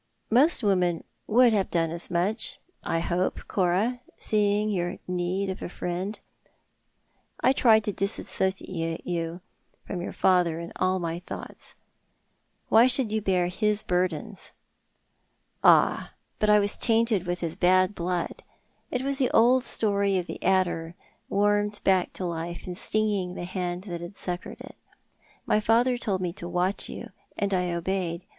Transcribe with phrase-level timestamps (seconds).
[0.31, 5.69] "Most women would have done as much, I hope, Cora, seeing your need of a
[5.69, 6.19] friend.
[7.41, 9.41] I tried to dissociate you
[9.85, 11.75] from your father in all my thoughts.
[12.67, 14.53] "Why should you bear his burdens?""
[15.63, 18.41] Ah, but I was tainted with his bad blood.
[18.89, 20.95] It was the old story of the adder
[21.29, 24.77] warmed back to life and stinging the hand that had succoured it.
[25.45, 28.25] My father told me to watch you, and I obeyed.